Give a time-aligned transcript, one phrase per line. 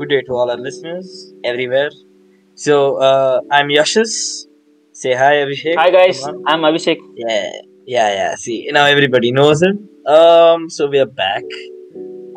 [0.00, 0.22] good day.
[0.28, 1.08] To all our listeners
[1.44, 1.90] everywhere.
[2.54, 4.46] So, uh, I'm Yashas.
[4.92, 5.76] Say hi, Abhishek.
[5.76, 6.98] Hi guys, I'm Abhishek.
[7.16, 7.50] Yeah,
[7.86, 8.34] yeah, yeah.
[8.34, 9.88] See, now everybody knows him.
[10.06, 11.44] Um, so we are back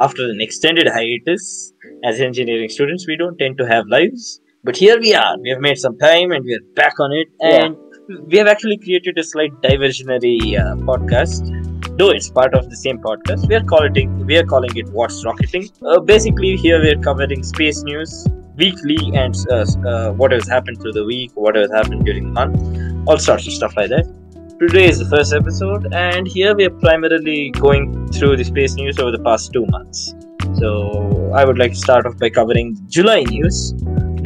[0.01, 1.73] after an extended hiatus.
[2.03, 5.35] As engineering students, we don't tend to have lives, but here we are.
[5.41, 7.27] We have made some time and we are back on it.
[7.39, 7.65] Yeah.
[7.65, 11.62] And we have actually created a slight diversionary uh, podcast.
[11.95, 15.23] Though it's part of the same podcast, we are calling we are calling it What's
[15.23, 15.69] Rocketing.
[15.85, 20.81] Uh, basically, here we are covering space news weekly and uh, uh, what has happened
[20.81, 24.11] through the week, what has happened during the month, all sorts of stuff like that.
[24.59, 28.97] Today is the first episode, and here we are primarily going through the space news
[28.97, 30.15] over the past two months.
[30.57, 33.73] So I would like to start off by covering July news.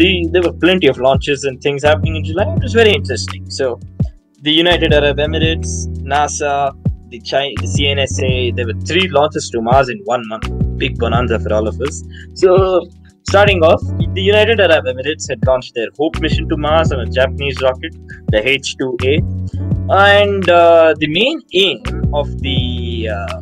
[0.02, 2.50] The there were plenty of launches and things happening in July.
[2.54, 3.50] It was very interesting.
[3.50, 3.78] So
[4.42, 6.74] the United Arab Emirates, NASA,
[7.10, 10.48] the China, the CNSA, there were three launches to Mars in one month.
[10.78, 12.04] Big bonanza for all of us.
[12.36, 12.82] So
[13.30, 13.82] starting off,
[14.14, 17.94] the United Arab Emirates had launched their Hope mission to Mars on a Japanese rocket,
[18.32, 19.14] the H2A,
[19.90, 21.82] and uh, the main aim
[22.14, 23.42] of the uh,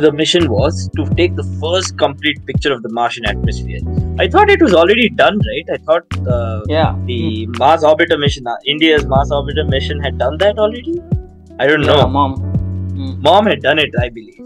[0.00, 3.80] the mission was to take the first complete picture of the Martian atmosphere.
[4.18, 5.66] I thought it was already done, right?
[5.72, 6.94] I thought uh, Yeah.
[7.06, 11.00] the Mars orbiter mission, uh, India's Mars orbiter mission, had done that already.
[11.58, 12.08] I don't Yeah, know.
[12.08, 12.45] mom.
[12.96, 13.22] Mm.
[13.22, 14.40] Mom had done it, I believe.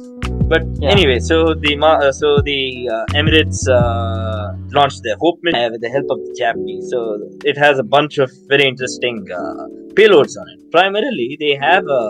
[0.52, 0.90] But Yeah.
[0.94, 2.60] anyway, so the uh, so the
[2.94, 6.88] uh, Emirates uh, launched their Hope mission uh, with the help of the Japanese.
[6.92, 7.00] So
[7.44, 9.66] it has a bunch of very interesting uh,
[9.98, 10.58] payloads on it.
[10.78, 12.02] Primarily, they have a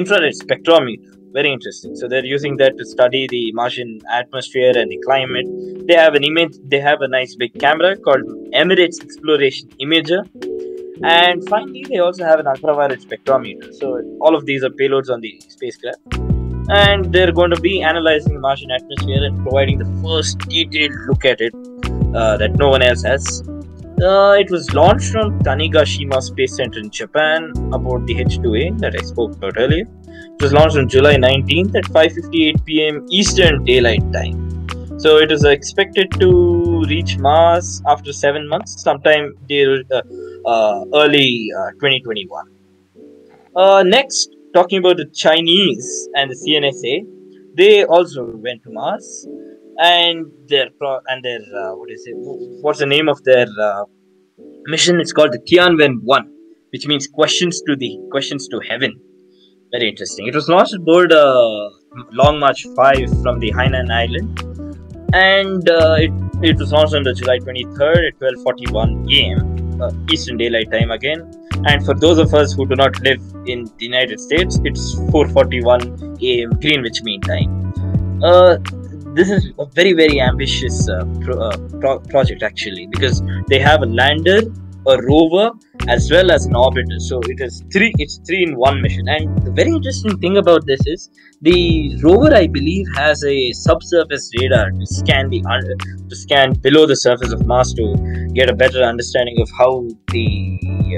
[0.00, 1.10] infrared spectrometer.
[1.38, 1.96] Very interesting.
[1.96, 5.46] So they're using that to study the Martian atmosphere and the climate.
[5.88, 6.54] They have an image.
[6.72, 8.24] They have a nice big camera called
[8.62, 10.20] Emirates Exploration Imager.
[11.04, 13.72] And finally, they also have an ultraviolet spectrometer.
[13.74, 15.98] So all of these are payloads on the spacecraft.
[16.68, 21.24] And they're going to be analyzing the Martian atmosphere and providing the first detailed look
[21.24, 21.52] at it
[22.14, 23.42] uh, that no one else has.
[24.00, 29.02] Uh, it was launched from Tanegashima Space Center in Japan aboard the H2A that I
[29.02, 29.86] spoke about earlier.
[30.08, 33.06] It was launched on July 19th at 5:58 p.m.
[33.10, 34.52] Eastern Daylight Time.
[34.98, 40.02] So it is expected to reach Mars after seven months, sometime uh,
[40.46, 42.44] early uh, 2021.
[43.54, 47.04] Uh, next, talking about the Chinese and the CNSA,
[47.56, 49.26] they also went to Mars,
[49.78, 52.14] and their pro- and their uh, what is it?
[52.62, 53.84] What's the name of their uh,
[54.66, 55.00] mission?
[55.00, 56.32] It's called the Tianwen One,
[56.70, 58.98] which means questions to the questions to heaven.
[59.70, 60.26] Very interesting.
[60.26, 61.70] It was launched aboard uh,
[62.12, 64.40] Long March 5 from the Hainan Island,
[65.14, 69.51] and uh, it it was launched on the July 23rd at 12:41 a.m.
[69.82, 71.20] Uh, Eastern Daylight Time again.
[71.70, 76.22] And for those of us who do not live in the United States, it's 4:41
[76.30, 76.50] a.m.
[76.60, 77.50] Greenwich Mean Time.
[78.22, 78.56] Uh,
[79.14, 83.82] this is a very very ambitious uh, pro- uh, pro- project actually because they have
[83.82, 84.40] a lander,
[84.86, 85.50] a rover,
[85.88, 87.00] as well as an orbiter.
[87.00, 87.92] So it is three.
[87.98, 89.08] It's three in one mission.
[89.08, 91.10] And the very interesting thing about this is
[91.42, 95.76] the rover, I believe, has a subsurface radar to scan the under,
[96.08, 97.86] to scan below the surface of Mars to
[98.34, 100.26] get a better understanding of how the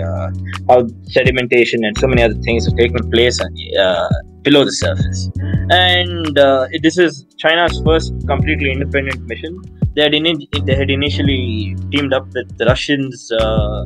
[0.06, 0.28] uh,
[0.68, 0.82] how
[1.14, 4.08] sedimentation and so many other things are taking place uh,
[4.42, 5.30] below the surface.
[5.70, 9.60] And uh, this is China's first completely independent mission.
[9.94, 13.84] They had, ini- they had initially teamed up with the Russians uh,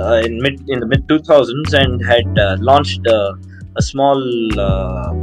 [0.00, 4.18] uh, in mid in the mid 2000s and had uh, launched a small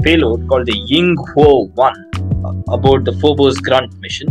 [0.03, 2.11] payload called the Yinghuo 1
[2.45, 4.27] uh, aboard the Phobos Grunt mission.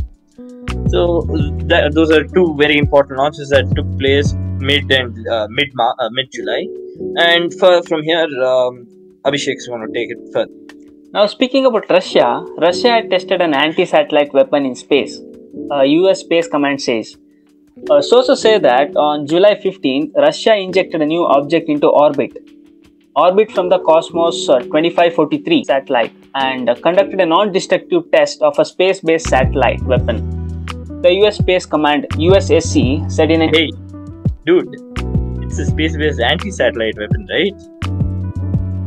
[0.91, 1.23] So
[1.71, 6.11] that, those are two very important launches that took place mid and uh, mid uh,
[6.11, 6.67] mid July.
[7.17, 8.87] And for, from here, um,
[9.25, 10.53] Abhishek's going to take it further.
[11.12, 15.20] Now speaking about Russia, Russia had tested an anti-satellite weapon in space.
[15.70, 16.20] Uh, U.S.
[16.20, 17.17] Space Command says.
[17.91, 22.37] Uh, sources say that on July 15, Russia injected a new object into orbit,
[23.17, 28.64] orbit from the Cosmos uh, 2543 satellite, and uh, conducted a non-destructive test of a
[28.64, 30.39] space-based satellite weapon.
[31.02, 31.38] The U.S.
[31.38, 33.70] Space Command (USSC) said in a Hey,
[34.44, 34.69] dude,
[35.43, 37.55] it's a space-based anti-satellite weapon, right?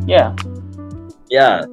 [0.06, 0.36] yeah
[1.30, 1.64] Yeah.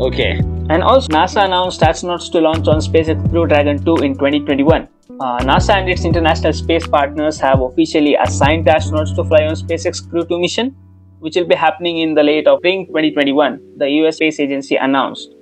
[0.00, 0.38] Okay.
[0.70, 4.88] And also, NASA announced astronauts to launch on SpaceX Crew Dragon 2 in 2021.
[5.20, 10.00] Uh, NASA and its international space partners have officially assigned astronauts to fly on SpaceX
[10.08, 10.74] Crew 2 mission,
[11.18, 15.34] which will be happening in the late of spring 2021, the US Space Agency announced.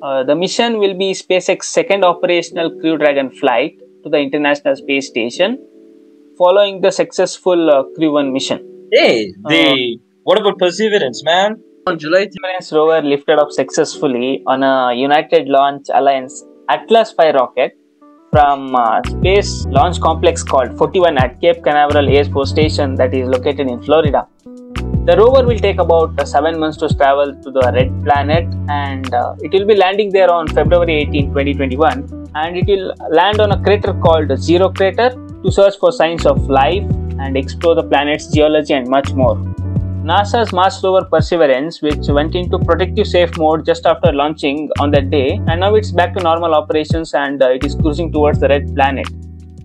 [0.00, 5.08] Uh, the mission will be SpaceX's second operational Crew Dragon flight to the International Space
[5.08, 5.58] Station,
[6.36, 8.88] following the successful uh, Crew 1 mission.
[8.92, 11.60] Hey, the what about Perseverance, man?
[11.86, 17.30] On July 3rd, Perseverance rover lifted off successfully on a United Launch Alliance Atlas V
[17.32, 17.76] rocket
[18.30, 23.28] from a space launch complex called 41 at Cape Canaveral Air Force Station that is
[23.28, 24.26] located in Florida.
[25.04, 29.12] The rover will take about uh, seven months to travel to the red planet and
[29.12, 32.21] uh, it will be landing there on February 18, 2021.
[32.34, 35.10] And it will land on a crater called Jezero Crater
[35.42, 36.82] to search for signs of life
[37.18, 39.36] and explore the planet's geology and much more.
[40.04, 45.10] NASA's Mars rover Perseverance, which went into protective safe mode just after launching on that
[45.10, 48.48] day, and now it's back to normal operations and uh, it is cruising towards the
[48.48, 49.06] red planet.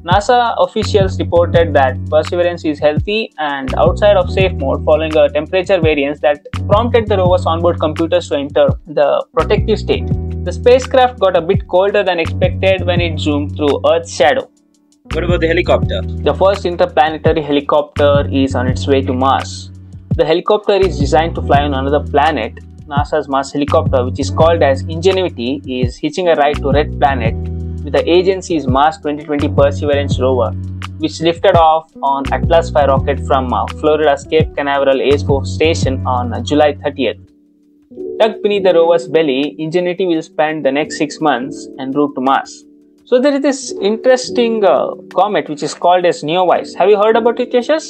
[0.03, 5.81] NASA officials reported that Perseverance is healthy and outside of safe mode following a temperature
[5.81, 10.07] variance that prompted the rover's onboard computers to enter the protective state.
[10.47, 14.49] The spacecraft got a bit colder than expected when it zoomed through Earth's shadow.
[15.11, 16.01] What about the helicopter?
[16.01, 19.71] The first interplanetary helicopter is on its way to Mars.
[20.15, 22.63] The helicopter is designed to fly on another planet.
[22.87, 27.35] NASA's Mars helicopter, which is called as Ingenuity, is hitching a ride to Red Planet
[27.83, 30.51] with the agency's Mars 2020 Perseverance rover,
[30.99, 33.49] which lifted off on Atlas V rocket from
[33.81, 37.19] Florida's Cape Canaveral Air Force Station on July 30th.
[38.19, 42.21] Tucked beneath the rover's belly, Ingenuity will spend the next six months en route to
[42.21, 42.63] Mars.
[43.05, 46.75] So there is this interesting uh, comet which is called as Neowise.
[46.75, 47.85] Have you heard about it, Yashas?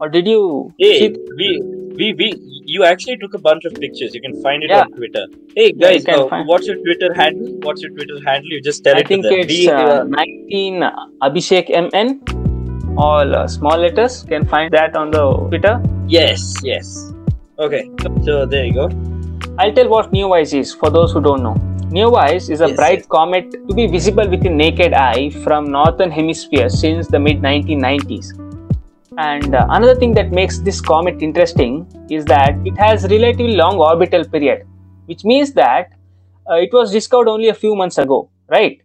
[0.00, 0.72] Or did you?
[0.78, 1.62] Hey, we,
[1.96, 2.32] we, we,
[2.64, 4.14] you actually took a bunch of pictures.
[4.14, 4.80] You can find it Yeah.
[4.82, 5.26] on Twitter.
[5.54, 7.52] Hey Yeah, you guys, uh, what's your Twitter handle?
[7.62, 8.50] What's your Twitter handle?
[8.50, 9.38] You just tell I it think to them.
[9.40, 10.82] it's We, uh, uh, 19
[11.22, 12.96] Abhishek MN.
[12.98, 14.22] All uh, small letters.
[14.24, 15.80] You can find that on the Twitter.
[16.08, 17.12] yes, yes.
[17.58, 17.88] Okay,
[18.24, 19.11] so there you go.
[19.58, 21.54] I'll tell what Neowise is for those who don't know.
[21.90, 26.10] Neowise is a Yes, bright comet to be visible with the naked eye from northern
[26.10, 28.32] hemisphere since the mid 1990s.
[29.18, 33.78] And uh, another thing that makes this comet interesting is that it has relatively long
[33.78, 34.66] orbital period,
[35.06, 35.90] which means that
[36.50, 38.80] uh, it was discovered only a few months ago, right?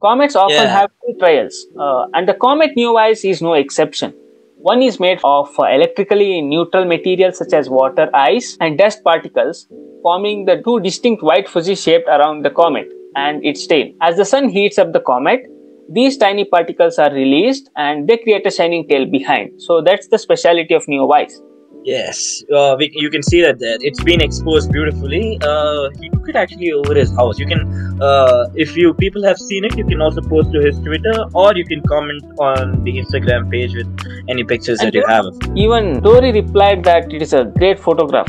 [0.00, 0.78] Comets often Yeah.
[0.78, 4.14] have two trails, uh, and the comet Neowise is no exception.
[4.60, 9.68] One is made of uh, electrically neutral materials such as water, ice, and dust particles,
[10.02, 13.92] forming the two distinct white fuzzy shaped around the comet and its tail.
[14.00, 15.46] As the sun heats up the comet,
[15.88, 19.62] these tiny particles are released and they create a shining tail behind.
[19.62, 21.40] So that's the speciality of Neowise.
[21.88, 23.78] Yes, uh, we, you can see that there.
[23.80, 25.38] It's been exposed beautifully.
[25.40, 27.38] Uh, he took it actually over his house.
[27.38, 27.62] You can,
[28.02, 31.56] uh, if you people have seen it, you can also post to his Twitter or
[31.56, 33.88] you can comment on the Instagram page with
[34.28, 35.24] any pictures that you have.
[35.56, 38.28] Even Tory replied that it is a great photograph.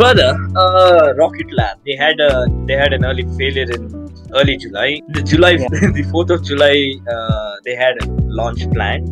[0.00, 5.02] Further, uh, Rocket Lab they had a they had an early failure in early July.
[5.08, 5.68] The July Yeah.
[6.00, 6.76] the fourth of July,
[7.16, 8.06] uh, they had a
[8.40, 9.06] launch plan,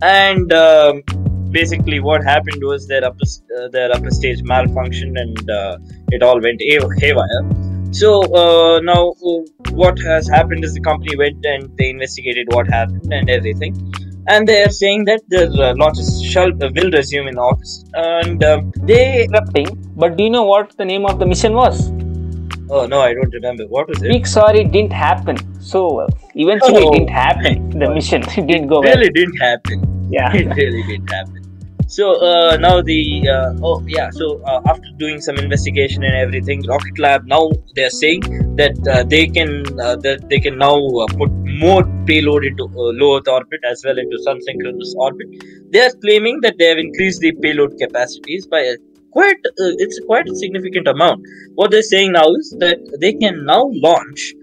[0.00, 1.02] and um,
[1.58, 5.76] basically what happened was their upper uh, their upper stage malfunctioned and uh,
[6.18, 6.60] it all went
[7.02, 7.42] haywire.
[8.00, 8.08] So
[8.40, 9.36] uh, now uh,
[9.82, 13.74] what has happened is the company went and they investigated what happened and everything,
[14.34, 18.44] and they are saying that their uh, launches shall uh, will resume in August, and
[18.50, 19.68] um, they Interrupting,
[20.04, 21.80] but do you know what the name of the mission was?
[22.68, 23.64] Oh no, I don't remember.
[23.78, 24.08] What was it?
[24.16, 25.36] Big sorry didn't happen.
[25.72, 26.08] So uh,
[26.46, 26.88] eventually Oh.
[26.92, 27.70] it didn't happen.
[27.84, 28.22] The mission
[28.52, 28.94] didn't go well.
[28.96, 29.84] really didn't happen.
[30.18, 30.34] Yeah.
[30.42, 31.45] It really didn't happen.
[31.88, 34.10] So uh, now the uh, oh yeah.
[34.10, 38.22] So uh, after doing some investigation and everything, Rocket Lab now they're saying
[38.56, 41.30] that uh, they can uh, that they can now uh, put
[41.64, 45.28] more payload into low Earth orbit as well into sun synchronous orbit.
[45.70, 48.76] They are claiming that they have increased the payload capacities by a
[49.12, 51.24] quite it's quite a significant amount.
[51.54, 54.34] What they're saying now is that they can now launch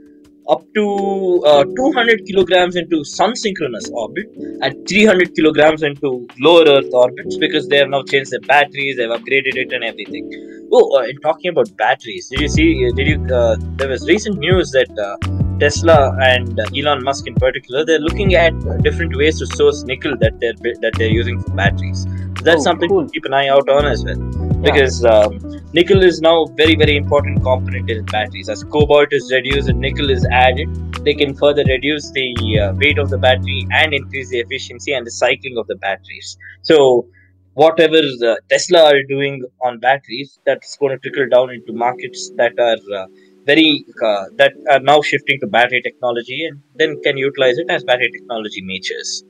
[0.50, 4.28] up to uh, 200 kilograms into sun synchronous orbit
[4.62, 9.10] and 300 kilograms into lower Earth orbits because they have now changed their batteries, they've
[9.10, 10.30] upgraded it and everything.
[10.72, 12.92] Oh, uh, and talking about batteries, did you see?
[12.92, 13.36] Did you?
[13.36, 18.36] Uh, there was recent news that uh, Tesla and Elon Musk in particular, they're looking
[18.36, 22.04] at different ways to source nickel that they're that they're using for batteries.
[22.38, 23.06] So that's Oh, something cool.
[23.06, 24.18] to keep an eye out on as well,
[24.62, 25.40] because um,
[25.74, 28.50] nickel is now very very important component in batteries.
[28.50, 30.70] As cobalt is reduced and nickel is added,
[31.06, 32.28] they can further reduce the
[32.60, 36.38] uh, weight of the battery and increase the efficiency and the cycling of the batteries.
[36.62, 37.08] So,
[37.54, 38.02] whatever
[38.50, 43.06] Tesla are doing on batteries, that's going to trickle down into markets that are uh,
[43.46, 47.84] very uh, that are now shifting to battery technology and then can utilize it as
[47.84, 49.24] battery technology matures.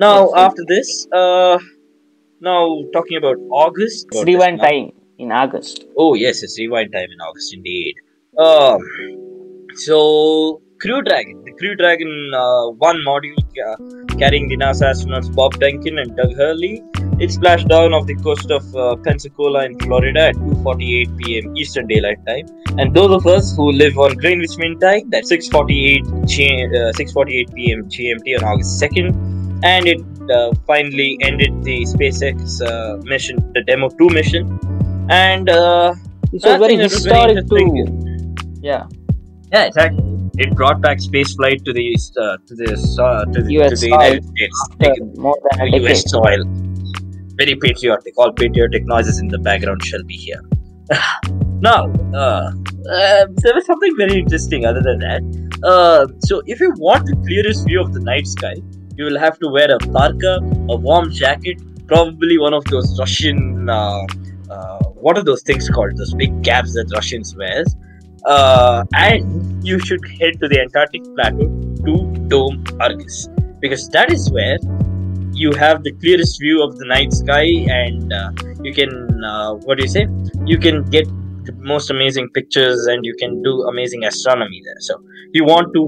[0.00, 1.58] Now, after this, uh,
[2.40, 4.06] now talking about August.
[4.12, 5.84] About rewind time in August.
[5.96, 7.94] Oh yes, it's rewind time in August indeed.
[8.36, 8.80] Um,
[9.74, 13.36] so Crew Dragon, the Crew Dragon uh, one module
[13.66, 16.82] uh, carrying the NASA astronauts Bob Behnken and Doug Hurley
[17.20, 21.56] It splashed down off the coast of uh, Pensacola in Florida at 2:48 p.m.
[21.56, 22.46] Eastern Daylight Time.
[22.78, 27.54] And those of us who live on Greenwich Mean Time, that's 6:48 G- uh, 6:48
[27.54, 27.82] p.m.
[27.96, 29.10] GMT on August 2nd,
[29.64, 34.46] and it uh, finally ended the SpaceX uh, mission, the Demo 2 mission,
[35.10, 35.94] and uh,
[36.30, 37.56] This was very it very historic too.
[37.56, 38.62] interesting.
[38.62, 38.86] Yeah.
[39.52, 40.04] Yeah, exactly.
[40.36, 41.84] It brought back space flight to the
[42.22, 42.70] uh, to the
[43.02, 43.86] uh, to the, US to the.
[43.88, 46.10] United States, After more than a US decade.
[46.16, 46.42] soil.
[47.38, 48.14] Very patriotic.
[48.16, 50.40] All patriotic noises in the background shall be here.
[51.60, 52.50] now, uh,
[52.90, 55.22] uh, there was something very interesting other than that.
[55.62, 58.56] Uh, so, if you want the clearest view of the night sky,
[58.96, 63.68] you will have to wear a parka, a warm jacket, probably one of those Russian.
[63.68, 64.04] Uh,
[64.50, 65.96] uh, what are those things called?
[65.96, 67.64] Those big caps that Russians wear.
[68.94, 71.46] And you should head to the Antarctic plateau
[71.84, 73.28] to Dome Argus
[73.60, 74.58] because that is where
[75.38, 77.46] you have the clearest view of the night sky
[77.80, 78.30] and uh,
[78.62, 78.90] you can
[79.24, 80.06] uh, what do you say?
[80.44, 81.06] You can get
[81.48, 84.80] the most amazing pictures and you can do amazing astronomy there.
[84.80, 85.00] So
[85.32, 85.82] you want to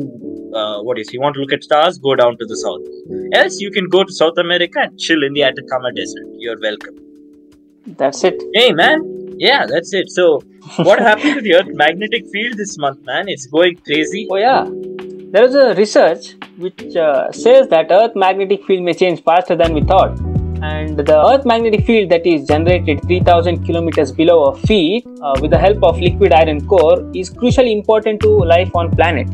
[0.54, 1.98] uh, what is you want to look at stars?
[1.98, 2.86] Go down to the south.
[3.34, 6.26] Else you can go to south america and chill in the atacama desert.
[6.44, 6.96] You're welcome.
[8.02, 8.42] That's it.
[8.54, 9.02] hey man.
[9.38, 10.10] Yeah that's it.
[10.10, 10.40] So
[10.76, 11.74] what happened to the earth?
[11.84, 13.28] Magnetic field this month man.
[13.28, 14.28] It's going crazy.
[14.30, 14.68] Oh yeah.
[15.32, 19.72] There is a research which uh, says that Earth magnetic field may change faster than
[19.72, 20.18] we thought.
[20.62, 25.50] And the Earth magnetic field that is generated 3000 kilometers below our feet uh, with
[25.52, 29.26] the help of liquid iron core is crucially important to life on planet.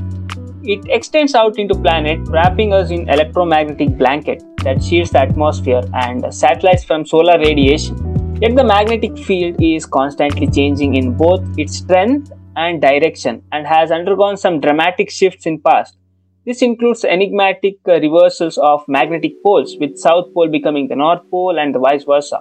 [0.63, 6.33] It extends out into planet, wrapping us in electromagnetic blanket that shields the atmosphere and
[6.33, 7.97] satellites from solar radiation.
[8.41, 13.91] Yet the magnetic field is constantly changing in both its strength and direction and has
[13.91, 15.97] undergone some dramatic shifts in past.
[16.47, 21.59] This includes enigmatic uh, reversals of magnetic poles, with South Pole becoming the North Pole
[21.59, 22.41] and vice versa.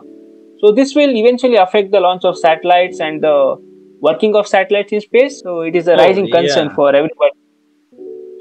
[0.59, 3.55] So this will eventually affect the launch of satellites and the
[4.01, 5.41] working of satellites in space.
[5.41, 6.75] So it is a Oh, rising concern yeah.
[6.75, 7.31] for everybody.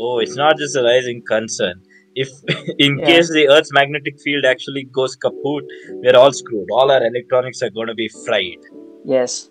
[0.00, 1.82] Oh, it's not just a rising concern.
[2.14, 2.28] If
[2.78, 3.06] in Yeah.
[3.06, 5.64] case the Earth's magnetic field actually goes kaput,
[6.02, 6.68] we're all screwed.
[6.70, 8.58] All our electronics are going to be fried.
[9.04, 9.50] Yes.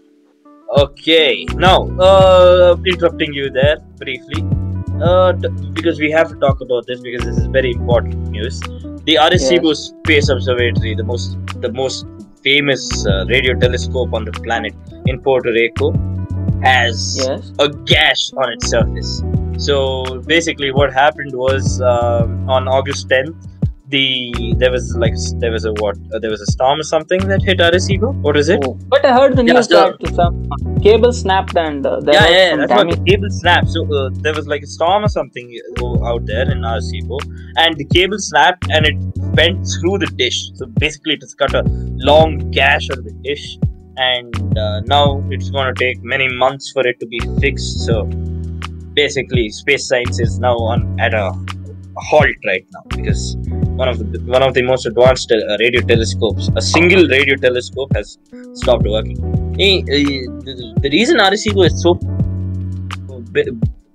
[0.77, 4.43] Okay, now uh, interrupting you there briefly,
[5.03, 8.59] uh, t- because we have to talk about this because this is very important news.
[9.09, 12.05] The Arecibo Space Observatory, the most the most
[12.43, 14.73] famous uh, radio telescope on the planet
[15.05, 15.91] in Puerto Rico,
[16.63, 17.51] has Yes.
[17.59, 19.23] a gash on its surface.
[19.57, 19.77] So
[20.33, 23.35] basically, what happened was um, on August 10th,
[23.93, 24.05] the
[24.61, 27.41] there was like there was a what uh, there was a storm or something that
[27.49, 28.09] hit Arecibo.
[28.27, 28.59] What is it?
[28.67, 28.73] Oh.
[28.93, 32.23] But I heard the Yeah, news so- that some cable snapped and uh, there yeah,
[32.27, 32.95] was yeah, some that's damage.
[32.99, 33.69] the cable snapped.
[33.75, 35.47] So uh, there was like a storm or something
[35.81, 37.19] uh, out there in Arecibo,
[37.65, 38.97] and the cable snapped and it
[39.41, 40.39] went through the dish.
[40.61, 41.63] So basically, it has cut a
[42.11, 43.45] long gash on the dish,
[44.11, 45.05] and uh, now
[45.37, 47.79] it's going to take many months for it to be fixed.
[47.87, 48.03] So
[49.01, 51.27] basically, space science is now on at a
[51.97, 53.35] halt right now because
[53.81, 57.91] one of the one of the most advanced uh, radio telescopes, a single radio telescope,
[57.95, 58.17] has
[58.53, 59.17] stopped working.
[59.59, 61.99] Eh, the, the reason Arecibo is so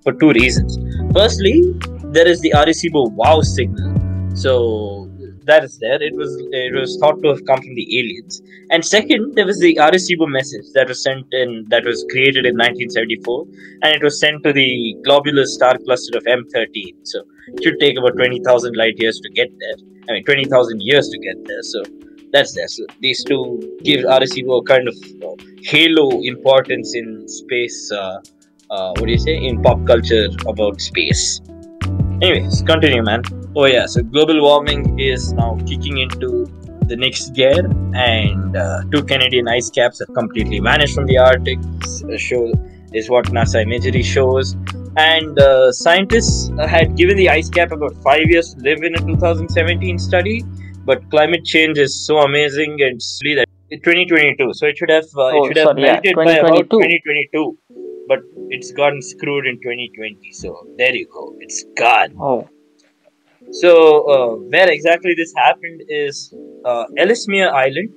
[0.02, 0.78] for two reasons.
[1.12, 1.75] Firstly,
[2.12, 3.95] there is the Arecibo wow signal.
[4.35, 4.98] So
[5.49, 6.00] that is there.
[6.09, 8.40] It was it was thought to have come from the aliens.
[8.71, 12.55] And second, there was the Arecibo message that was sent in that was created in
[12.55, 13.47] 1974,
[13.83, 16.95] and it was sent to the globular star cluster of M13.
[17.05, 19.78] So it should take about 20,000 light years to get there.
[20.09, 21.62] I mean, 20,000 years to get there.
[21.62, 21.83] So
[22.33, 22.69] that's there.
[22.69, 23.43] So these two
[23.83, 27.90] give Arecibo a kind of uh, halo importance in space.
[27.90, 28.21] Uh,
[28.71, 31.40] uh, what do you say in pop culture about space?
[32.21, 33.23] Anyways, continue, man.
[33.60, 36.46] Oh yeah, so global warming is now kicking into
[36.90, 41.58] the next gear, and uh, two Canadian ice caps have completely vanished from the Arctic.
[41.58, 42.52] Uh, Show
[42.92, 44.54] is what NASA imagery shows,
[44.96, 48.98] and uh, scientists had given the ice cap about five years to live in a
[48.98, 50.44] 2017 study,
[50.84, 54.54] but climate change is so amazing and that 2022.
[54.54, 57.32] So it should have uh, Oh, it should have sorry, yeah, melted by about 2022.
[57.32, 57.58] 2022,
[58.06, 60.32] but it's gotten screwed in 2020.
[60.34, 62.14] So there you go, it's gone.
[62.20, 62.48] Oh.
[63.50, 63.71] So,
[64.09, 67.90] uh, where exactly this happened is uh, Ellesmere Island,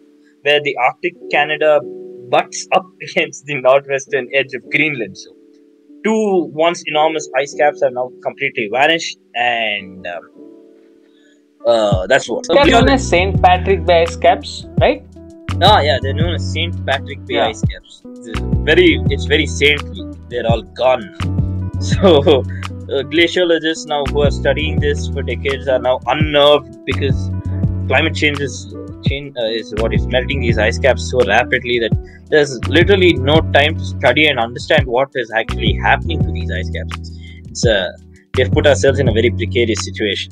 [0.44, 1.80] where the Arctic Canada
[2.30, 5.18] butts up against the northwestern edge of Greenland.
[5.18, 5.32] So,
[6.04, 10.32] two once enormous ice caps have now completely vanished, and um,
[11.68, 12.46] uh, that's what.
[12.48, 13.42] They're known as St.
[13.42, 15.04] Patrick Bay ice caps, right?
[15.64, 17.48] Ah, yeah, they're known as Saint Patrick Bay Yeah.
[17.48, 18.02] ice caps.
[18.06, 20.02] It's very, it's very saintly.
[20.30, 21.16] They're all gone.
[21.82, 22.44] So,
[22.92, 27.30] uh, glaciologists now who are studying this for decades are now unnerved because
[27.88, 31.94] climate change is change uh, is what is melting these ice caps so rapidly that
[32.30, 36.70] there's literally no time to study and understand what is actually happening to these ice
[36.70, 37.12] caps.
[37.50, 37.92] It's, uh,
[38.38, 40.32] we have put ourselves in a very precarious situation.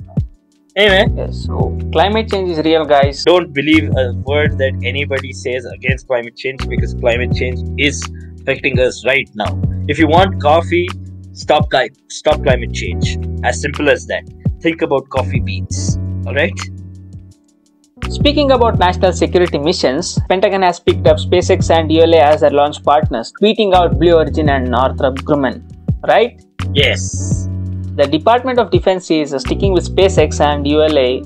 [0.75, 3.24] Anyway, Yes, so climate change is real, guys.
[3.25, 8.01] don't believe a word that anybody says against climate change because climate change is
[8.42, 9.62] affecting us right now.
[9.89, 10.88] If you want coffee,
[11.33, 13.17] stop cli- stop climate change.
[13.43, 14.24] As simple as that.
[14.62, 15.98] Think about coffee beans.
[16.25, 16.53] All right.
[18.09, 22.83] Speaking about national security missions, Pentagon has picked up SpaceX and ULA as their launch
[22.83, 25.63] partners, tweeting out Blue Origin and Northrop Grumman.
[26.07, 26.43] Right?
[26.74, 27.48] Yes.
[27.95, 31.21] The Department of Defense is sticking with SpaceX and ULA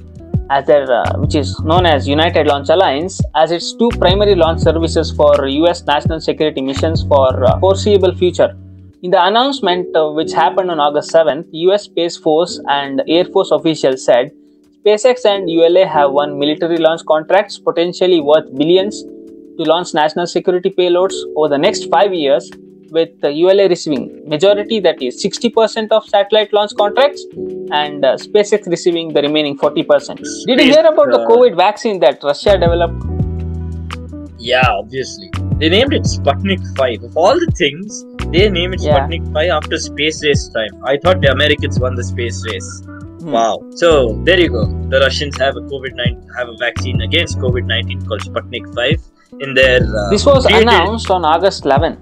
[0.49, 4.61] as their, uh, which is known as United Launch Alliance, as its two primary launch
[4.61, 5.83] services for U.S.
[5.85, 8.55] national security missions for uh, foreseeable future.
[9.03, 11.83] In the announcement, uh, which happened on August 7th, U.S.
[11.83, 14.31] Space Force and Air Force officials said
[14.85, 20.69] SpaceX and ULA have won military launch contracts potentially worth billions to launch national security
[20.69, 22.49] payloads over the next five years,
[22.91, 27.25] with ULA receiving majority that is 60% of satellite launch contracts
[27.71, 30.15] and uh, SpaceX receiving the remaining 40%.
[30.47, 33.12] Did you hear about the Uh, COVID vaccine that Russia developed?
[34.51, 35.29] Yeah, obviously.
[35.59, 37.03] They named it Sputnik 5.
[37.09, 38.97] Of all the things, they named it Yeah.
[39.07, 40.73] Sputnik 5 after space race time.
[40.93, 42.69] I thought the Americans won the space race.
[42.85, 43.31] Hmm.
[43.37, 43.53] Wow.
[43.81, 43.89] So
[44.29, 44.63] there you go.
[44.93, 49.01] The Russians have a COVID 19 have a vaccine against COVID 19 called Sputnik 5
[49.47, 49.77] in their.
[49.81, 51.99] Uh, This was created- announced on August 11th.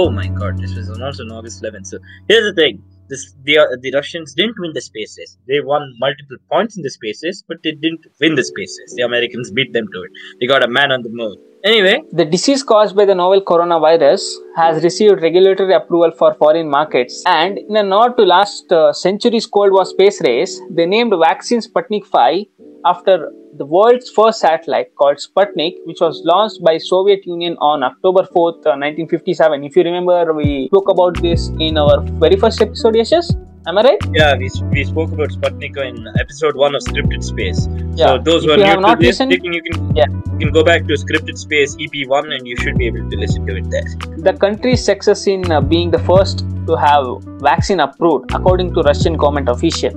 [0.00, 1.86] Oh my god, this was announced on August 11th.
[1.94, 1.98] So
[2.28, 2.82] here's the thing.
[3.08, 5.36] This, the, uh, the Russians didn't win the space race.
[5.46, 8.94] They won multiple points in the space race, but they didn't win the space race.
[8.96, 10.10] The Americans beat them to it.
[10.40, 11.36] They got a man on the moon.
[11.66, 14.22] Anyway, The disease caused by the novel coronavirus
[14.56, 19.46] has received regulatory approval for foreign markets, and in a nod to last uh, century's
[19.46, 22.44] Cold War space race, they named vaccine Sputnik 5
[22.84, 28.22] after the world's first satellite called Sputnik, which was launched by Soviet Union on October
[28.22, 29.64] 4th, uh, 1957.
[29.64, 33.34] If you remember, we spoke about this in our very first episode, Yashas.
[33.68, 33.98] Am I right?
[34.12, 37.66] Yeah, we, we spoke about Sputnik in episode one of Scripted Space.
[37.96, 38.06] Yeah.
[38.06, 40.04] So those If who are you new to this, listened- you can you can, Yeah.
[40.32, 43.16] you can go back to Scripted Space EP one and you should be able to
[43.16, 43.88] listen to it there.
[44.18, 47.06] The country's success in uh, being the first to have
[47.48, 49.90] vaccine approved, according to Russian government official.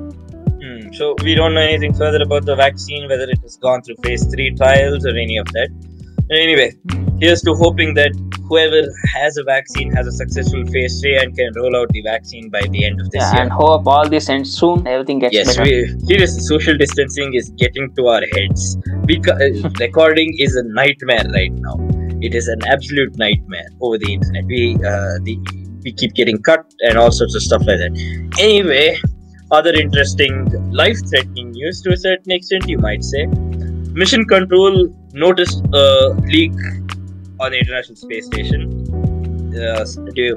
[0.63, 3.97] Hmm, So we don't know anything further about the vaccine, whether it has gone through
[4.03, 5.69] phase three trials or any of that.
[6.31, 6.73] Anyway,
[7.21, 8.11] here's to hoping that
[8.47, 8.81] whoever
[9.13, 12.61] has a vaccine has a successful phase three and can roll out the vaccine by
[12.71, 13.41] the end of this Yeah, year.
[13.43, 14.87] and hope all this ends soon.
[14.87, 15.63] Everything gets Yes, better.
[15.69, 18.77] we, seriously, social distancing is getting to our heads.
[19.25, 21.75] Ca- uh, recording is a nightmare right now.
[22.21, 24.45] It is an absolute nightmare over the internet.
[24.45, 25.37] We uh, the
[25.83, 27.93] we keep getting cut and all sorts of stuff like that.
[28.39, 28.97] Anyway,
[29.51, 30.33] other interesting
[30.73, 33.25] life-threatening news to a certain extent, you might say.
[34.01, 36.51] Mission Control noticed a leak
[37.39, 38.89] on the International Space Station
[39.55, 39.85] uh,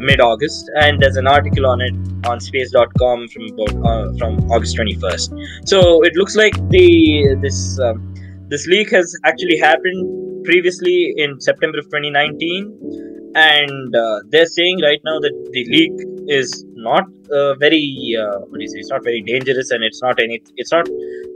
[0.00, 1.94] mid-August, and there's an article on it
[2.26, 3.44] on space.com from
[3.84, 5.68] uh, from August 21st.
[5.68, 8.14] So it looks like the this um,
[8.48, 15.00] this leak has actually happened previously in September of 2019, and uh, they're saying right
[15.04, 15.92] now that the leak
[16.28, 18.78] is not uh, very uh, what do you say?
[18.78, 20.42] It's not very dangerous, and it's not any.
[20.56, 20.88] It's not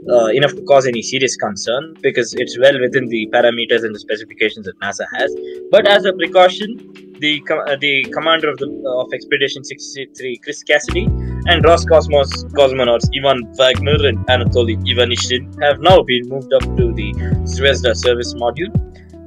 [0.09, 3.99] uh, enough to cause any serious concern because it's well within the parameters and the
[3.99, 5.35] specifications that NASA has.
[5.71, 6.77] But as a precaution,
[7.19, 11.05] the com- uh, the commander of the of Expedition 63, Chris Cassidy,
[11.51, 17.13] and Roscosmos cosmonauts Ivan Vagner and Anatoly Ivanishin have now been moved up to the
[17.55, 18.71] Zvezda service module,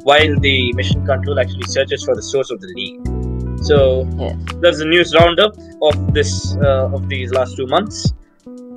[0.04, 3.00] while the mission control actually searches for the source of the leak.
[3.62, 4.36] So Yes.
[4.62, 8.12] that's the news roundup of this uh, of these last two months,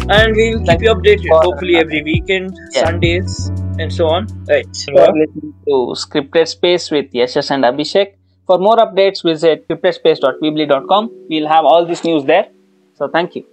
[0.10, 1.30] and we'll keep you updated.
[1.44, 2.86] Hopefully every weekend, Yeah.
[2.86, 4.28] Sundays, and so on.
[4.48, 4.68] Right.
[4.88, 8.14] You are listening to Scripted Space with Yashas and Abhishek.
[8.48, 11.10] For more updates, visit scriptedspace.weebly.com.
[11.30, 12.48] We'll have all this news there.
[12.96, 13.46] So thank you.